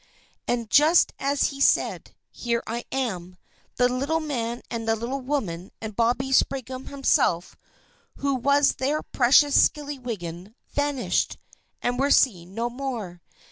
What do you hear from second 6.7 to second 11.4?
himself, who was their precious Skillywidden, vanished,